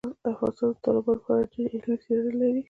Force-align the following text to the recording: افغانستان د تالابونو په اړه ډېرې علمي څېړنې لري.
افغانستان 0.31 0.69
د 0.73 0.81
تالابونو 0.83 1.21
په 1.25 1.29
اړه 1.35 1.49
ډېرې 1.53 1.77
علمي 1.81 1.95
څېړنې 2.03 2.31
لري. 2.41 2.59